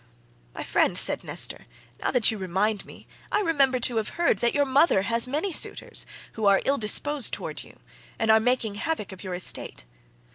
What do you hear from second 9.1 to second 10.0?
of your estate.